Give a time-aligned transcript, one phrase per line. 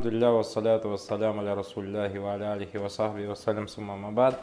[0.00, 4.40] Алхамдулилля, вассаляту вассалям аля расулляхи ва аля алихи ва вассалям суммамабад.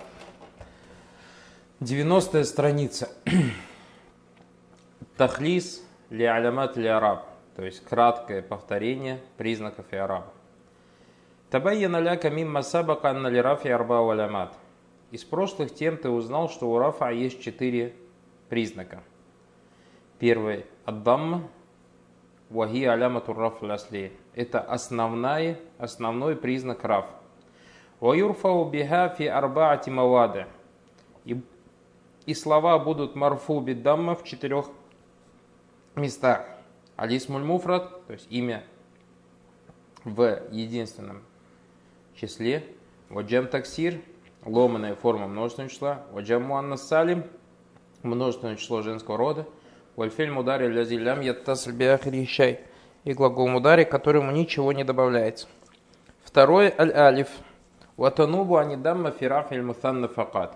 [1.79, 3.09] 90 страница.
[5.17, 7.25] Тахлис ли алямат ли араб,
[7.55, 10.31] то есть краткое повторение признаков и араба.
[11.49, 14.53] Табайяна ляка мимма сабака анна ли рафи арба алямат.
[15.09, 17.95] Из прошлых тем ты узнал, что у рафа есть четыре
[18.49, 19.01] признака.
[20.19, 21.49] Первый– аддамма,
[22.49, 24.11] вахи алямату раф асли.
[24.35, 27.05] Это основная, основной признак раф.
[27.99, 30.47] Ваюрфау биха фи арбаати мавада.
[31.25, 31.41] И,
[32.25, 34.69] и слова будут марфу биддамма в четырех
[35.95, 36.47] местах.
[36.95, 38.63] Алисмуль муфрат, то есть имя
[40.03, 41.23] в единственном
[42.15, 42.65] числе.
[43.09, 44.01] Ваджам таксир,
[44.45, 46.05] ломаная форма множественного числа.
[46.11, 47.23] Ваджам муаннас салим,
[48.03, 49.47] множественное число женского рода.
[49.97, 52.59] Вальфель мудари лязилям яттасль биахрищай.
[53.03, 55.47] И глагол мудари, которому ничего не добавляется.
[56.23, 57.29] Второй аль-алиф.
[57.97, 60.55] Ватанубу анидамма фирафиль мутанна факат.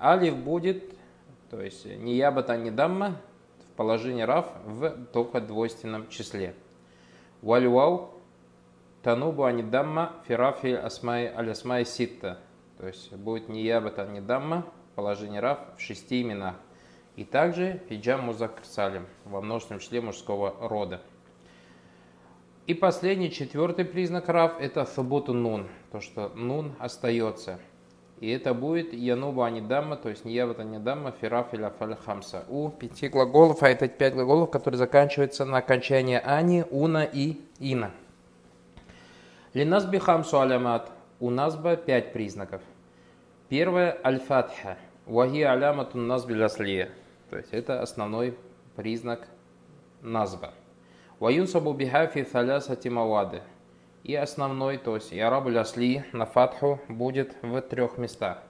[0.00, 0.94] Алиф будет,
[1.50, 3.16] то есть не ябата не дамма,
[3.68, 6.54] в положении раф в только двойственном числе.
[7.42, 8.10] Вальвау
[9.02, 12.38] танубу анидамма фирафиль асмай аль асмай ситта.
[12.78, 16.54] То есть будет не ябата не дамма, положение раф в шести именах.
[17.18, 18.62] И также фиджам музакр
[19.24, 21.00] во множественном числе мужского рода.
[22.68, 27.58] И последний, четвертый признак рав– это сабуту нун, то, что нун остается.
[28.20, 32.44] И это будет януба анидамма, то есть ниявата анидамма, фираф или афаль хамса.
[32.48, 37.90] У пяти глаголов, а это пять глаголов, которые заканчиваются на окончание ани, уна и ина.
[39.54, 40.92] Линас бихамсу алямат.
[41.18, 42.62] У насба пять признаков.
[43.48, 44.78] Первое– аль-фатха.
[45.04, 46.90] Вахи аляматун насби ляслия.
[47.30, 48.36] То есть это основной
[48.76, 49.28] признак
[50.00, 50.54] назба.
[51.18, 53.42] Ваюнсабу бихафи талясати мавады.
[54.04, 58.42] И основной, то есть ярабу лясли на фатху будет в трех местах.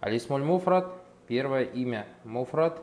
[0.00, 0.90] Алисмуль муфрат,
[1.28, 2.80] первое имя муфрат,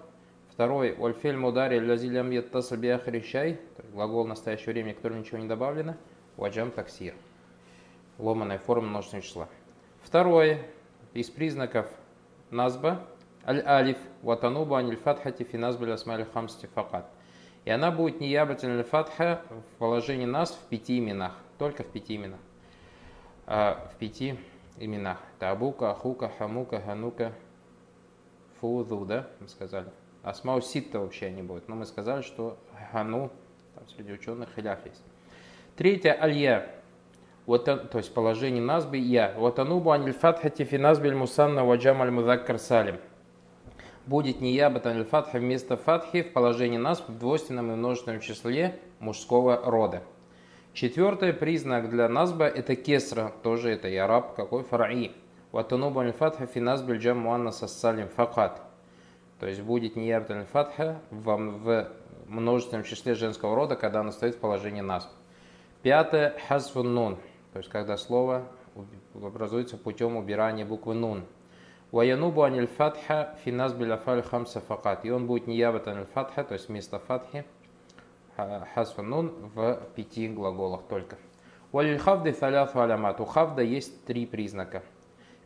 [0.51, 3.59] второй ольфель мудари лязилям яттаса биахрищай,
[3.91, 5.95] глагол в настоящее время, который ничего не добавлено,
[6.37, 7.15] ваджам таксир.
[8.19, 9.49] Ломаная форма множественного числа.
[10.03, 10.59] Второе
[11.13, 11.87] из признаков
[12.51, 13.01] назба
[13.47, 17.09] аль-алиф ватануба аниль фатхати фи назбаль асмаль хамсти факат.
[17.65, 22.15] И она будет не ябатель фатха в положении нас в пяти именах, только в пяти
[22.15, 22.39] именах.
[23.45, 24.37] А, в пяти
[24.77, 25.17] именах.
[25.39, 27.33] Табука, Ахука, Хамука, Ханука,
[28.59, 29.87] Фузу, да, мы сказали.
[30.23, 31.67] Асмау Ситта вообще не будет.
[31.67, 32.57] Но мы сказали, что
[32.91, 33.31] Хану,
[33.75, 35.03] там среди ученых хиляф есть.
[35.75, 36.69] Третье, Алья.
[37.45, 39.33] Вот, то есть положение назбы я.
[39.37, 42.97] Вот анубу аниль фатхати фи назбиль мусанна ваджам аль салим
[44.07, 49.61] будет не ябатан фатха вместо фатхи в положении нас в двойственном и множественном числе мужского
[49.63, 50.01] рода.
[50.73, 55.11] Четвертый признак для назба это кесра, тоже это и араб, какой фараи.
[55.51, 58.61] Ватануба аль-фатха фи назбиль джам муанна сассалим факат.
[59.39, 61.87] То есть будет не ябатан фатха в
[62.27, 65.09] множественном числе женского рода, когда она стоит в положении нас.
[65.81, 67.17] Пятое хасфун нун,
[67.53, 68.43] то есть когда слово
[69.15, 71.23] образуется путем убирания буквы нун.
[71.91, 75.05] Ваянубу аниль фатха финаз биляфаль хамса факат.
[75.05, 77.45] И он будет не ябат аниль фатха, то есть вместо фатхи,
[78.73, 81.17] хасфанун в пяти глаголах только.
[81.71, 83.19] Валиль хавды таляфу алямат.
[83.19, 84.83] У хавда есть три признака.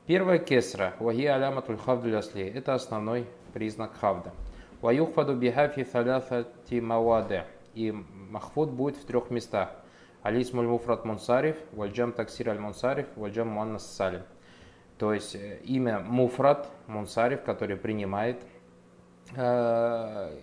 [0.06, 0.94] Первое кесра.
[1.00, 2.48] Ваги аляматуль хавду лясли.
[2.48, 4.34] Это основной признак хавда.
[4.82, 7.46] Ваюхфаду бихафи таляфати маваде.
[7.74, 9.70] И махфуд будет в трех местах.
[10.24, 14.22] Алис мульмуфрат мунсариф, вальджам таксир аль мунсариф, вальджам муаннас салим.
[15.02, 18.40] То есть э, имя Муфрат, Мунсариф, который принимает
[19.36, 20.38] э,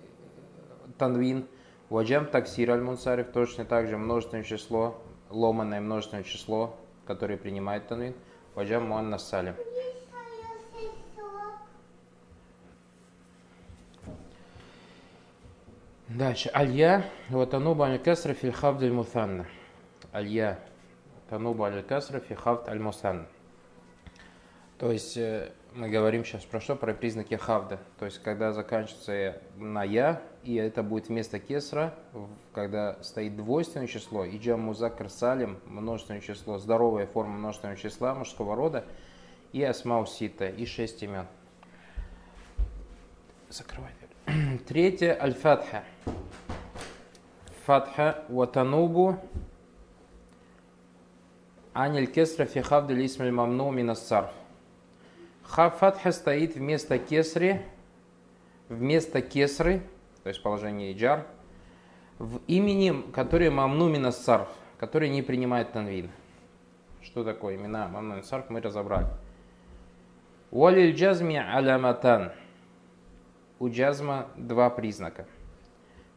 [0.99, 1.47] Танвин,
[1.91, 6.77] Ваджам Таксир Аль Мунсариф, точно так же множественное число, ломанное множественное число,
[7.07, 8.15] которое принимает Танвин,
[8.57, 9.55] Ваджам Муаннас Салим.
[16.09, 16.51] Дальше.
[16.53, 19.47] Алья, вот ануба аль касра фи хавд аль мутанна.
[20.11, 20.59] Алья,
[21.31, 23.29] тануба аль касра фи хавд аль мутанна.
[24.79, 26.77] То есть э, мы говорим сейчас про что?
[26.77, 27.81] Про признаки хавда.
[27.99, 31.95] То есть когда заканчивается на я, и это будет вместо кесра,
[32.55, 38.55] когда стоит двойственное число, и джам музакр салим, множественное число, здоровая форма множественного числа мужского
[38.55, 38.85] рода,
[39.53, 41.27] и асмау сита, и шесть имен.
[43.49, 43.91] Закрывай.
[44.69, 45.83] Третье аль-фатха.
[47.67, 49.19] Фатха ватанубу
[51.73, 54.31] аниль кесра фи хавда лисмаль мамну минас сарф.
[55.49, 57.63] Хафатха стоит вместо кесри,
[58.69, 59.83] вместо кесры,
[60.23, 61.27] то есть положение иджар,
[62.19, 64.49] в имени, которое мамнумина сарф,
[64.79, 66.11] который не принимает танвин.
[67.01, 69.07] Что такое имена мамнун сарф, мы разобрали.
[70.51, 72.33] Уалиль джазми аляматан.
[73.59, 75.27] У джазма два признака.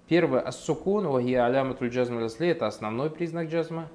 [0.07, 3.87] Первый ассукун, вахи аляматуль джазма это основной признак джазма.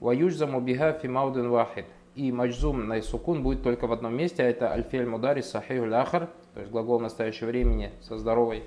[0.00, 1.84] Ваюджзаму биха фи маудин вахид.
[2.14, 6.28] И маджзум на сукун будет только в одном месте, а это альфель мудари сахиху ахар,
[6.54, 8.64] то есть глагол настоящего времени со здоровой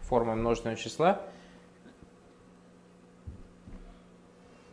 [0.00, 1.22] формой множественного числа.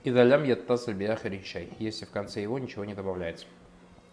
[0.04, 3.46] И далям яттасль биахари шай, если в конце его ничего не добавляется.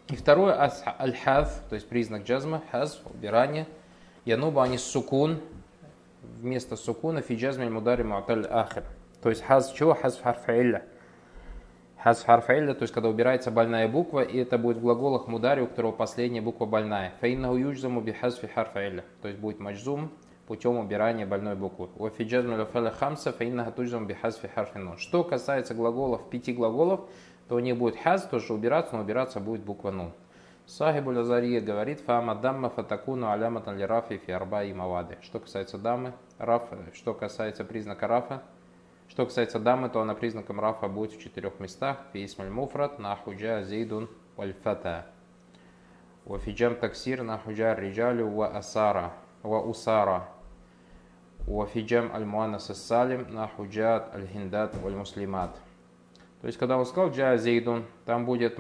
[0.09, 3.67] И второе, аль-хаз, то есть признак джазма, хаз, убирание.
[4.25, 5.41] Януба они сукун,
[6.23, 8.85] вместо сукуна фи джазме мудари муаталь ахир.
[9.23, 9.95] То есть хаз чего?
[9.95, 10.85] Хаз харфа илля.
[12.07, 15.63] Хаз харфа илля, то есть когда убирается больная буква, и это будет в глаголах мудари,
[15.63, 17.15] у которого последняя буква больная.
[17.21, 19.05] Фаиннаху юджзаму би хазфи харфа илля.
[19.23, 20.13] То есть будет маджзум
[20.47, 21.89] путем убирания больной буквы.
[21.97, 27.11] وفي جزم الأفعال الخمسة فإنها تجزم بحذف حرف Что касается глаголов, пяти глаголов,
[27.49, 30.13] то у них будет хазф, тоже убираться, но убираться будет буква нун.
[30.65, 35.19] صاحب الأزهرية говорит, فأما الضمة فتكون علامة للرفع في أربعة مواضع.
[35.23, 38.45] Что касается даммы, раф, что касается признака рафа,
[39.09, 41.99] что касается даммы, то она признаком Рафа будет в четырех местах.
[42.13, 45.07] في الاسم المفرد، نحو جاء زيد والفتى.
[46.25, 49.13] Вафиджам таксир, нахуджа риджалю ва асара,
[49.43, 50.29] ва усара.
[51.47, 55.57] Вафиджам аль-муанас салим, нахуджат аль-хиндат валь-муслимат.
[56.41, 58.59] То есть, когда он сказал джа зейдун, там будет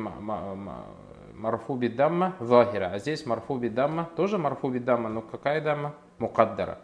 [1.34, 5.94] марфуби дамма вахира, а здесь марфуби дамма, тоже марфуби дамма, но какая дамма?
[6.19, 6.78] Мукаддара.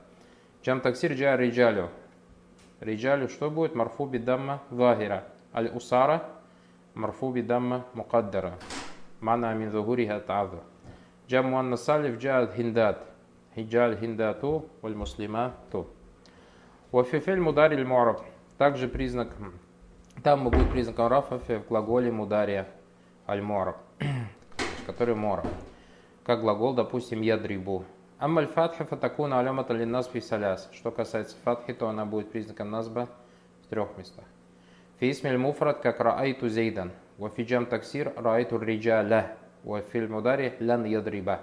[0.63, 1.91] Джам таксир джа риджалю.
[2.83, 3.77] Риджалю что будет?
[3.77, 5.25] Марфуби дамма захира.
[5.55, 6.25] Аль усара
[6.95, 8.59] марфуби дамма мукаддара.
[9.21, 10.59] Мана мин захуриха та'аду.
[11.29, 13.07] Джам муанна салиф джа хиндат.
[13.55, 15.87] Хиджаль хиндату валь муслимату.
[16.91, 18.21] Вафифель мудариль муараб.
[18.59, 19.29] Также признак
[20.25, 22.69] там будет признаком рафа в глаголе мудария
[23.29, 23.77] аль-мора,
[24.87, 25.45] который мора.
[26.25, 27.85] Как глагол, допустим, ядрибу.
[28.23, 30.69] Амаль фатха фатакуна алямата линнас фисаляс.
[30.71, 33.09] Что касается фатхи, то она будет признаком назба
[33.65, 34.25] в трех местах.
[35.01, 36.93] Фисмиль муфрат, как раайту зейдан.
[37.19, 39.37] Вафиджам таксир раайту риджаля.
[39.65, 41.41] Вафиль мудари лян ядриба.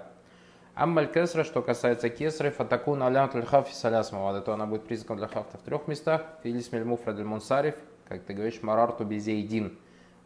[0.74, 5.28] Аммаль кесра, что касается кесры, фатакуна алямат льхафи саляс мавада, то она будет признаком для
[5.28, 6.24] хафта в трех местах.
[6.42, 7.74] Филисмиль муфрат мунсариф,
[8.08, 9.78] как ты говоришь, марарту бизейдин.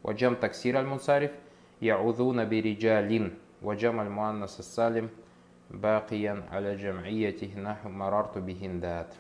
[0.04, 1.32] Ваджам таксир аль-мунсариф,
[1.80, 3.36] яудуна бириджалин.
[3.60, 5.10] Ваджам аль-муаннас салим,
[5.80, 9.14] бакиян аля джам'иятих наху марарту бихиндат.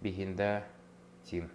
[0.00, 1.50] Бихиндатин.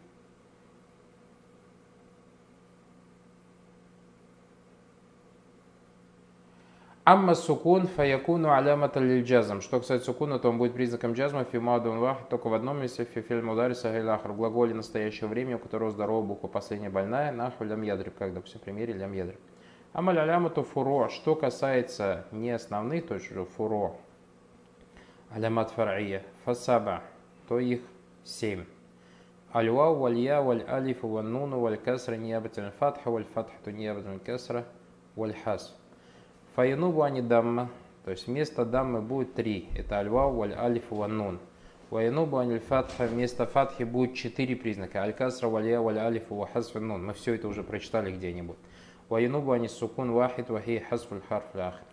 [7.04, 9.62] Амма сукун фаякуну алямата джазм.
[9.62, 13.42] Что касается сукуна, то он будет признаком джазма фимаду вах только в одном месте фифиль
[13.42, 14.32] мудари сахилахар.
[14.32, 18.60] В глаголе настоящего времени, у которого здоровая буква последняя больная, наху лям ядриб, как, допустим,
[18.60, 19.40] в примере лям ядриб.
[19.92, 21.10] Амаль алямату фуро.
[21.10, 23.94] Что касается не основных, то есть уже фуро,
[25.32, 27.02] алямат фар'ия, фасаба,
[27.48, 27.82] то их
[28.24, 28.66] семь.
[29.52, 34.66] Аль-вау, валь-я, валь-алиф, валь-нуну, валь-касра, ниябатин фатха, валь-фатхату, ниябатин касра,
[35.16, 35.76] валь-хас.
[36.56, 37.72] Фаянубу ани дамма,
[38.06, 39.70] то есть вместо даммы будет три.
[39.76, 41.40] Это альвау, валь алиф, ваннун.
[41.90, 45.02] Ваянубу ани фатха, вместо фатхи будет четыре признака.
[45.02, 47.08] Аль-касра, валия, валь алиф, вахасф, нун.
[47.08, 48.58] Мы все это уже прочитали где-нибудь.
[49.10, 51.88] Ваянубу ани сукун вахид, вахи, хасфуль харф, ляхид.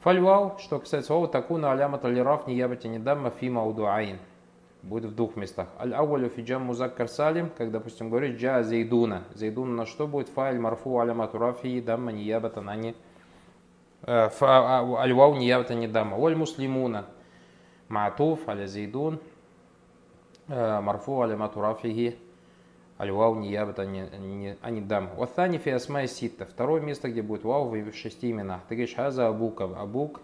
[0.00, 4.18] Фальвау, что касается вау, такуна алямат алираф, не ябати не дамма, фима удуаин.
[4.82, 5.68] Будет в двух местах.
[5.80, 9.24] Аль-ауалю фиджам музаккар салим, как, допустим, говорит джа зейдуна.
[9.34, 10.28] Зейдуна на что будет?
[10.28, 12.94] Файль марфу алямату рафи, дамма не ябата на не
[14.06, 16.16] Аль-вау ниябата не дама.
[16.16, 17.06] Валь муслимуна.
[17.88, 19.18] Маатуф, аля зейдун.
[20.46, 22.16] Марфу аля матурафихи.
[22.98, 25.10] Аль-вау не дама.
[25.16, 26.46] Ваthani фи асмай ситта.
[26.46, 28.62] Второе место, где будет вау в шести именах.
[28.68, 29.64] Ты говоришь хаза абука.
[29.64, 30.22] Абук,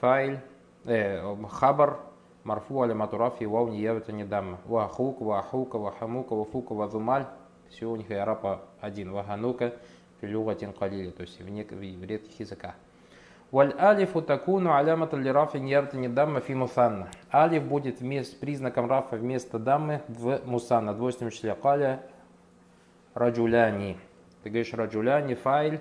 [0.00, 0.40] файль,
[0.86, 2.00] э, хабар,
[2.42, 4.58] марфу аля матурафи, вау ниябата не дама.
[4.64, 7.26] Вахук, вахука, вахамука, вафука, вазумаль.
[7.68, 9.12] Все у них и арапа один.
[9.12, 9.74] Ваханука,
[10.20, 11.10] филюгатин калили.
[11.10, 12.74] То есть в, в редких языках.
[13.50, 17.08] Валь алифу такуну алямат рафи ньяртани дамма фи мусанна.
[17.32, 21.56] Алиф будет вместо, признаком рафа вместо даммы в мусанна, двойственном числе.
[21.56, 22.00] Каля
[23.14, 23.96] раджуляни.
[24.44, 25.80] Ты говоришь раджуляни, файль,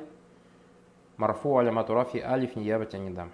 [1.18, 3.30] марфу алямату рафи алиф ньяртани дам.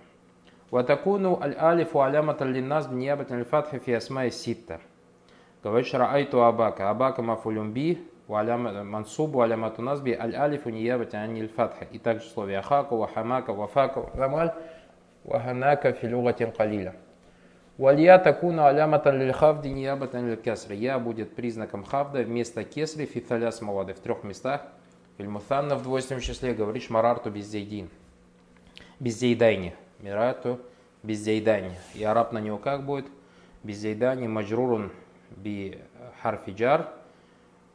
[0.69, 4.81] Ватакуну аль алифу алямат линназ ньяртани фатхи фи асмай ситта.
[5.63, 6.89] Говоришь раайту абака.
[6.89, 11.85] Абака мафулюм би, мансубу алямату назби аль алифу ниябати аниль фатха.
[11.85, 14.53] И также слове ахаку, вахамака, вафака, вамаль,
[15.23, 16.95] ваханака филюгатин калиля.
[17.77, 20.75] Валья такуна аляматан лиль хавди ниябатан лиль кесри.
[20.75, 24.61] Я будет признаком хавда вместо кесри фиталяс мавады в трех местах.
[25.17, 27.89] في المثنى в двойственном числе говоришь مررت بزيد.
[28.99, 29.75] بالزيدين.
[29.99, 30.59] مررت
[31.03, 31.75] بالزيدين.
[31.93, 33.07] إعراب на него как будет?
[33.63, 34.91] بالزيدين مجرور
[35.31, 35.79] بحرف
[36.21, 36.87] جر.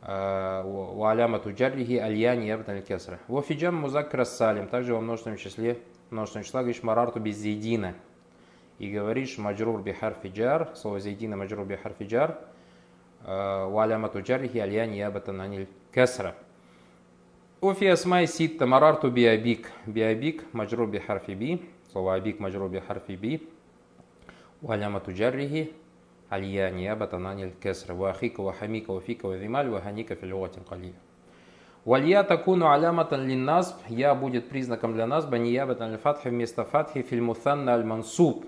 [0.07, 3.19] وعلامة جره اليان يبنى الكسرة.
[3.27, 5.79] وفي جمع مذكر السالم также во множественном числе
[6.11, 7.95] множественного числа говоришь марарту без зейдина
[8.77, 12.37] и говоришь маджрур бихар фиджар, слово зейдина маджрур бихар фиджар,
[13.25, 16.35] валямату джарихи альяни ябатан аниль кесра.
[17.61, 19.71] Офи асмай ситта марарту биабик.
[19.87, 23.49] Биабик маджрур бихар би, слово абик маджрур бихар би,
[24.61, 25.73] валямату джарихи
[26.30, 27.94] альяни ябатан аниль кесра.
[27.94, 30.94] Вахика, вахамика, вафика, вазималь, ваханика филюатин калия.
[31.84, 38.46] Валья такуну аляматан линнасб, я будет признаком для нас, баниябатан аль-фатхи вместо фатхи фильмутанна аль-мансуб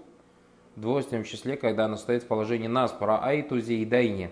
[0.77, 4.31] в двойственном числе, когда оно стоит в положении нас, про айту зейдайни.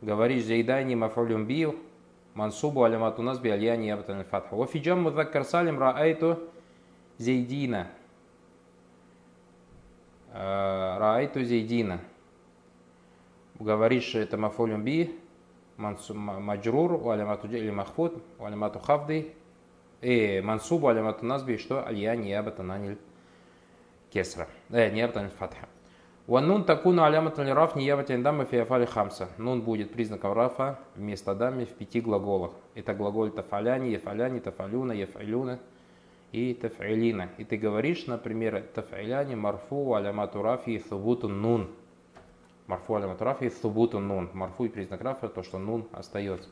[0.00, 1.76] Говоришь зейдайни мафулюм бию,
[2.34, 4.54] мансубу алямату нас би альяни ябатан фатха.
[4.54, 6.38] Вафиджам мудаккар салим раайту
[7.18, 7.88] зейдина.
[10.32, 12.00] Э, раайту зейдина.
[13.58, 15.18] Говоришь это мафулюм би,
[15.78, 19.34] маджрур, валямату или махфуд, валямату хавды,
[20.02, 22.98] и мансубу алямату насби, что альяни ябатан аниль
[24.10, 24.48] кесра.
[24.70, 25.68] Э, ниябатан фатха.
[26.26, 29.28] Ваннун такуну аляматан раф ниябатан дамма фиафали хамса.
[29.38, 32.52] Нун будет признаком рафа вместо дамми в пяти глаголах.
[32.74, 35.60] Это глаголь тафаляни, ефаляни, тафалюна, ефайлюна
[36.32, 37.30] и тафилина.
[37.38, 41.70] И ты говоришь, например, тафиляни марфу алямату рафи субутун нун.
[42.66, 44.30] Марфу алямату рафи субутун нун.
[44.32, 46.48] Марфу и признак рафа, то, что нун остается.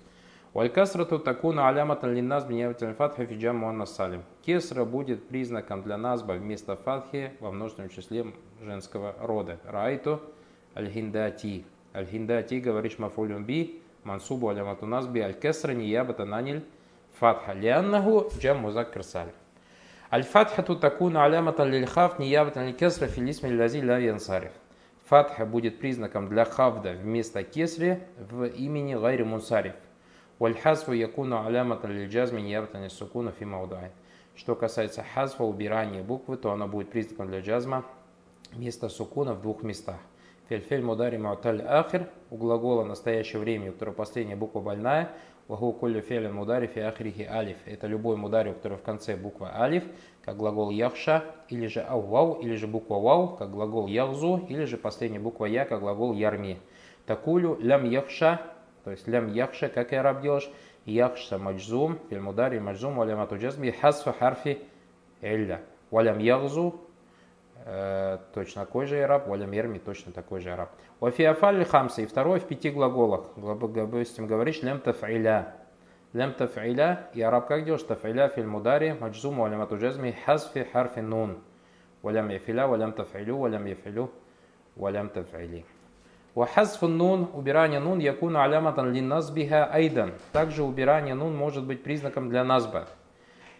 [0.52, 4.22] Валькасрату такуна аляматан линназ биняватан фатха фиджам муанна салим.
[4.46, 8.26] Кесра будет признаком для назба вместо фатхи во множественном числе
[8.62, 9.58] женского рода.
[9.64, 10.20] Райту
[10.76, 11.64] аль-хиндати.
[11.92, 16.64] Аль-хиндати говоришь мафулюм би, мансубу алямату назби аль-кесра ниябата наниль
[17.18, 17.52] фатха.
[17.52, 19.32] Лианнаху джам музаккар салим.
[20.12, 24.52] Аль-фатхату такуна аляматан лильхаф ниябатан аль-кесра филисми лази ла янсариф.
[25.06, 29.74] Фатха будет признаком для хавда вместо кесри в имени гайри мунсариф.
[30.38, 33.90] Вальхазфу якуну алямата лиджазми ниябатани сукуна фи маудай.
[34.34, 37.84] Что касается хазфа, убирания буквы, то она будет признаком для джазма
[38.50, 39.98] вместо сукуна в двух местах.
[40.48, 45.10] Фельфель мудари мауталь ахир у глагола настоящего времени, у которого последняя буква больная,
[45.48, 47.58] вагу кулю фелен мудари фи ахрихи алиф.
[47.66, 49.84] Это любой мудари, у которого в конце буква алиф,
[50.24, 54.76] как глагол яхша, или же аувау, или же буква вау, как глагол яхзу, или же
[54.76, 56.58] последняя буква я, как глагол ярми.
[57.06, 58.40] Такулю лям яхша
[58.84, 60.48] то есть лям яхша, как и араб делаешь,
[60.84, 64.58] яхша маджзум, фильмудари маджзум, валямату джазми, хасфа харфи
[65.22, 65.62] элля.
[65.90, 66.80] Валям ягзу,
[67.64, 70.70] э, точно такой же араб, валям ерми, точно такой же араб.
[71.00, 73.30] Вафиафаль хамса, и второй в пяти глаголах.
[73.36, 75.54] Допустим, говоришь лям тафиля.
[76.14, 77.82] Лям тафиля, и араб как делаешь?
[77.82, 81.38] Тафиля фильмудари, маджзум, валямату джазми, хасфи харфи нун.
[82.02, 84.12] Валям яфиля, валям тафилю, валям яфилю,
[84.76, 85.66] валям тафили.
[86.36, 90.12] Вахазф нун, убирание нун, якуну аляматан линназбиха айдан.
[90.30, 92.86] Также убирание нун может быть признаком для назба.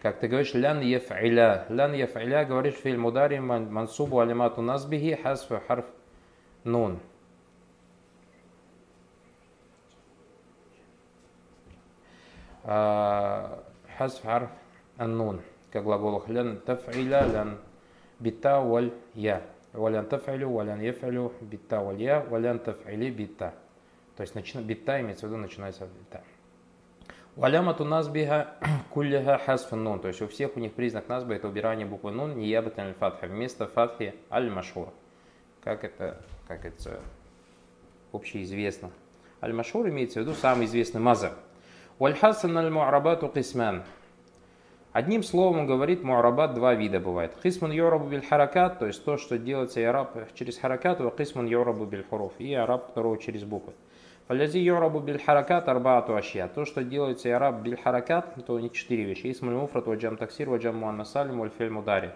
[0.01, 1.65] Как ты говоришь, лян ефиля.
[1.67, 5.85] Лян ефиля говоришь фильм мудари мансубу алямату назбихи хазфу харф
[6.63, 6.99] нун.
[14.97, 15.41] Нун.
[15.71, 17.57] Как глагол лян тафиля, лян
[18.19, 19.41] бита валь я.
[19.75, 23.53] Валян тафалю, валян ефалю, битта валья, валян тафали, битта.
[24.15, 26.23] То есть начина, битта имеется в виду начинается битта.
[27.35, 28.55] Валямату назбиха
[28.89, 29.99] кулляха хасфан нун.
[29.99, 33.27] То есть у всех у них признак назба это убирание буквы нун, не ябатан аль-фатха.
[33.27, 34.87] Вместо фатхи аль-машур.
[35.61, 37.01] Как это, как это
[38.13, 38.91] общеизвестно.
[39.41, 41.33] Аль-машур имеется в виду самый известный маза.
[41.97, 43.83] Вальхасан аль-му'рабату кисман.
[44.91, 47.31] Одним словом говорит, معربات два вида бывает.
[47.41, 52.91] قسم يعرب بالحركات, то есть то, что делается إعراب через حركات, وقسم يعرب بالحروف, إعراب
[52.91, 53.71] второго через буквы.
[54.27, 56.49] فالذي يعرب بالحركات أربعة أشياء.
[56.53, 59.31] То, что делается إعراب بالحركات, то них четыре вещи.
[59.31, 62.11] Исмаль муфрат, ваджам таксир, ваджам муанна салим, вальфель мудари.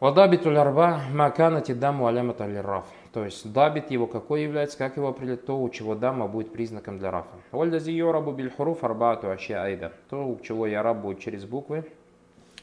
[0.00, 2.86] Вадабитуль арба макана тидаму алямат аль-раф.
[3.18, 7.00] То есть ضابط его какой является, как его определить, то, у чего ضمة будет признаком
[7.00, 7.34] для рафа.
[7.50, 9.90] والذي يعرب بالحروف أربعة أشياء أيضا.
[10.08, 11.84] То, у чего إعراب будет через буквы,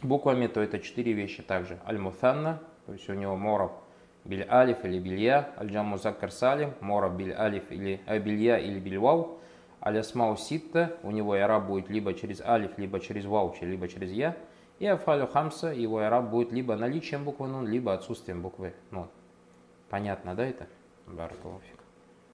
[0.01, 1.77] буквами, то это четыре вещи также.
[1.85, 3.73] Аль-мутанна, то есть у него мораб
[4.23, 9.39] биль алиф или билья, аль-джам музаккар салим, мораб биль алиф или абилья или биль вау,
[9.85, 14.37] аль-асмау ситта, у него яраб будет либо через алиф, либо через вау, либо через я,
[14.79, 19.09] и афалю хамса, его араб будет либо наличием буквы нун, либо отсутствием буквы нун.
[19.95, 20.67] Понятно, да, это?
[21.07, 21.74] Баракалуфи.